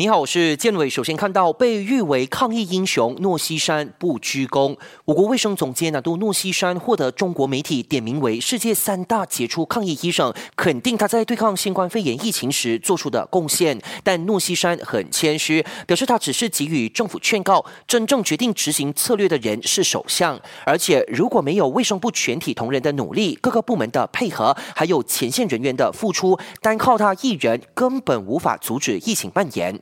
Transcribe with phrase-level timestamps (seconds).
[0.00, 0.88] 你好，我是建伟。
[0.88, 4.76] 首先看到被誉为抗疫英雄诺西山不鞠躬。
[5.04, 13.76] 我国卫生总监纳杜诺西山获得中国媒体点名为世界三大杰出抗疫医生，肯定他在对抗新冠肺炎疫情时做出的贡献。
[14.04, 20.40] 但诺西山很谦虚，表示他只是给予政府劝告，真正决定执行策略的人是首相。
[20.64, 29.76] 而且如果没有卫生部全体同仁的努力，各个部门的配合，还有前线人员的付出，单靠他一人根本无法阻止疫情蔓延。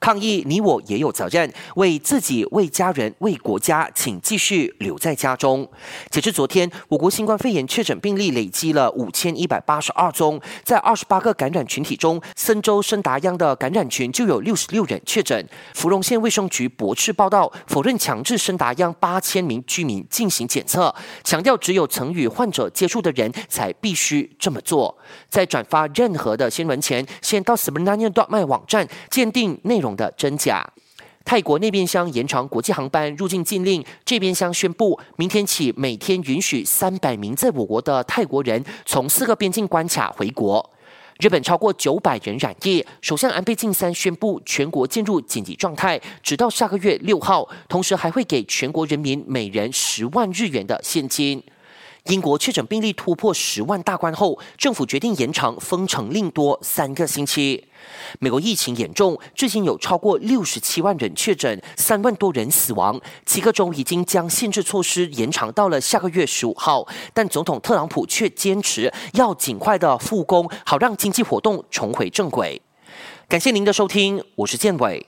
[0.00, 1.52] 抗议，你我也有责任。
[1.76, 5.68] 为自己、为家人、为国家，请继续留在家中。
[6.10, 15.46] 截至昨天，我国新冠肺炎确诊病例累积了五千一百八十二宗，在二十八个感染群体中，森州申达央的感染群就有六十六人确诊。
[15.74, 24.96] 芙蓉县卫生局驳斥报道，否认强制申达央八千名居民进行检测，强调只有曾与患者接触的人才必须这么做。
[25.28, 29.58] 在转发任何的新闻前，先到 s b n a n i a m 网站鉴定。
[29.66, 30.66] 内容的真假。
[31.24, 40.70] 泰国那边乡延长国际航班入境禁令，这边乡宣布明天起每天允许三百名在我国的泰国人从四个边境关卡回国。
[41.18, 51.42] 日本超过九百人染疫，首相安倍晋三宣布全国进入紧急状态，直到下个月六号，同时还会给全国人民每人十万日元的现金。
[52.08, 57.66] 英国确诊病例突破十万大关后，政府决定延长封城令多三个星期。
[58.20, 63.00] 美国疫情严重，至今有超过六十七万人确诊，三万多人死亡。
[63.24, 72.60] 七个州已经将限制措施延长到了下个月十五号，但总统特朗普却坚持要尽快的复工，好让经济活动重回正轨。
[73.28, 75.04] 感谢您的收听，我是建伟。